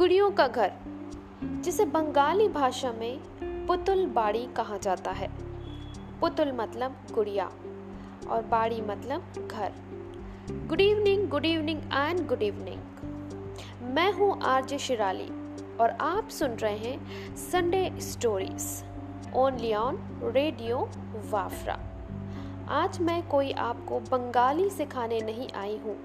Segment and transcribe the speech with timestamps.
[0.00, 0.72] लड़कियों का घर,
[1.42, 3.18] जिसे बंगाली भाषा में
[3.66, 5.28] पुतुल बाड़ी कहा जाता है।
[6.20, 7.46] पुतुल मतलब गुड़िया
[8.28, 9.72] और बाड़ी मतलब घर।
[10.68, 12.80] Good evening good evening and good evening
[13.82, 15.28] मैं हूँ आरजे शिराली
[15.76, 18.84] और आप सुन रहे हैं Sunday stories
[19.34, 20.90] only on radio
[21.30, 21.80] Wafra
[22.68, 25.96] आज मैं कोई आपको बंगाली सिखाने नहीं आई हूँ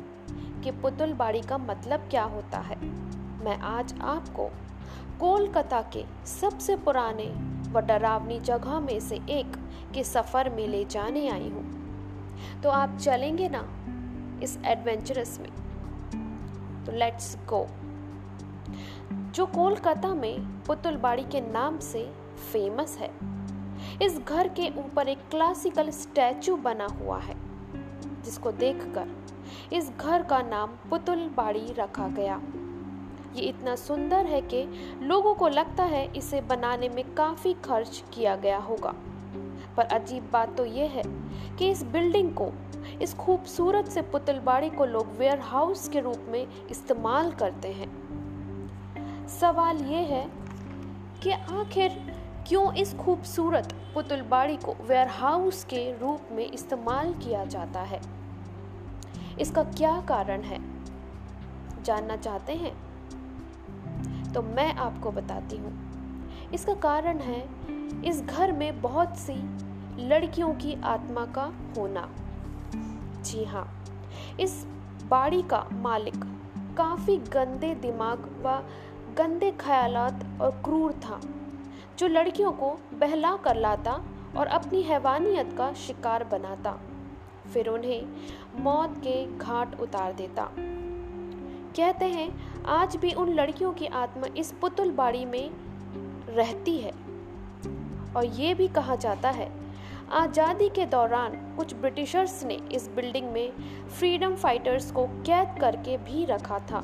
[0.63, 3.01] कि पुतुल बाड़ी का मतलब क्या होता है।
[3.41, 4.43] मैं आज आपको
[5.19, 7.25] कोलकाता के सबसे पुराने
[7.71, 9.55] व डरावनी जगह में से एक
[9.93, 13.63] के सफ़र में ले जाने आई हूँ। तो आप चलेंगे ना
[14.43, 15.49] इस एडवेंचरस में?
[16.85, 17.65] तो लेट्स गो
[19.31, 22.03] जो कोलकाता में पुतुलबाड़ी के नाम से
[22.51, 23.11] फ़ेमस है,
[24.01, 27.35] इस घर के ऊपर एक क्लासिकल स्टैचू बना हुआ है,
[28.23, 29.15] जिसको देखकर
[29.73, 32.41] इस घर का नाम पुतुल बाड़ी रखा गया।
[33.35, 34.67] ये इतना सुंदर है कि
[35.01, 38.93] लोगों को लगता है इसे बनाने में काफ़ी खर्च किया गया होगा।
[39.77, 41.03] पर अजीब बात तो यह है
[41.57, 42.51] कि इस बिल्डिंग को,
[43.01, 48.01] इस खूबसूरत से पुतलबाड़ी को लोग वेयर हाउस के रूप में इस्तेमाल करते हैं।
[49.27, 50.29] सवाल ये है
[51.23, 51.89] कि आखिर
[52.47, 58.01] क्यों इस खूबसूरत पुतलबाड़ी को वेयर हाउस के रूप में इस्तेमाल किया जाता है?
[59.39, 60.59] इसका क्या कारण है?
[61.83, 62.90] जानना चाहते हैं?
[64.33, 65.73] तो मैं आपको बताती हूँ।
[66.53, 67.43] इसका कारण है,
[68.05, 69.33] इस घर में बहुत सी
[69.99, 72.07] लड़कियों की आत्मा का होना।
[73.23, 73.67] जी हाँ
[74.39, 74.65] इस
[75.09, 76.15] बाड़ी का मालिक
[76.77, 78.55] काफ़ी गंदे दिमाग व
[79.17, 81.19] गंदे ख्यालात और क्रूर था,
[81.99, 84.01] जो लड़कियों को बहला कर लाता
[84.37, 86.77] और अपनी हैवानियत का शिकार बनाता,
[87.53, 90.47] फिर उन्हें मौत के घाट उतार देता।
[91.75, 92.29] कहते हैं
[92.65, 95.49] आज भी उन लड़कियों की आत्मा इस पुतुल बाड़ी में
[96.29, 96.91] रहती है।
[98.15, 99.49] और ये भी कहा जाता है,
[100.11, 103.51] आज़ादी के दौरान कुछ ब्रिटिशर्स ने इस बिल्डिंग में
[103.89, 106.83] फ्रीडम फाइटर्स को कैद करके भी रखा था,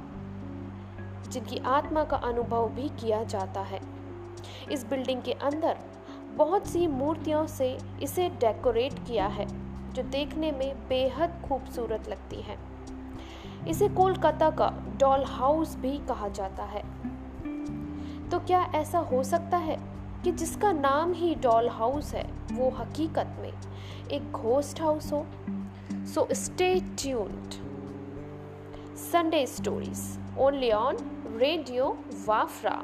[1.30, 3.80] जिनकी आत्मा का अनुभव भी किया जाता है।
[4.72, 5.78] इस बिल्डिंग के अंदर
[6.36, 9.48] बहुत सी मूर्तियों से इसे डेकोरेट किया है,
[9.94, 12.58] जो देखने में बेहद खूबसूरत लगती है।
[13.68, 16.84] इसे कोलकाता का डॉल हाउस भी कहा जाता है।
[18.30, 19.78] तो क्या ऐसा हो सकता है
[20.24, 23.54] कि जिसका नाम ही डॉल हाउस है, वो हकीकत में
[24.12, 25.26] एक घोस्ट हाउस हो?
[25.92, 27.54] So stay tuned
[28.98, 30.98] Sunday stories only on
[31.38, 32.84] radio Wafra